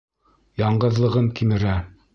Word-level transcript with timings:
Яңғыҙлығым 0.61 1.31
кимерә. 1.41 1.81